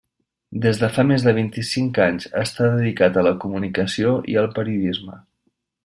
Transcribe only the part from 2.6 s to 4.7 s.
dedicat a la comunicació i el